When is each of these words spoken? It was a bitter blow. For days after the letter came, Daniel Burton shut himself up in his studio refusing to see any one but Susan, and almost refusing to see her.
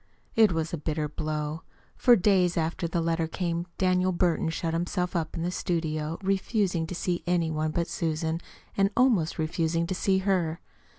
It 0.35 0.51
was 0.51 0.73
a 0.73 0.79
bitter 0.79 1.07
blow. 1.07 1.61
For 1.95 2.15
days 2.15 2.57
after 2.57 2.87
the 2.87 3.01
letter 3.01 3.27
came, 3.27 3.67
Daniel 3.77 4.11
Burton 4.11 4.49
shut 4.49 4.73
himself 4.73 5.15
up 5.15 5.37
in 5.37 5.43
his 5.43 5.53
studio 5.53 6.17
refusing 6.23 6.87
to 6.87 6.95
see 6.95 7.21
any 7.27 7.51
one 7.51 7.69
but 7.69 7.85
Susan, 7.87 8.41
and 8.75 8.89
almost 8.97 9.37
refusing 9.37 9.85
to 9.85 9.93
see 9.93 10.17
her. 10.17 10.59